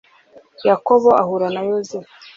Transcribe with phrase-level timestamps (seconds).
[0.67, 2.13] yakobo ahura na yozefu